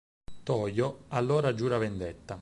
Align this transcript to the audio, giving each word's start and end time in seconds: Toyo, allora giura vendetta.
Toyo, 0.45 1.03
allora 1.09 1.53
giura 1.53 1.77
vendetta. 1.77 2.29